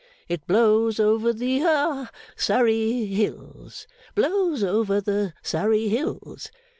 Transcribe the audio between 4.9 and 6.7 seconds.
the Surrey hills.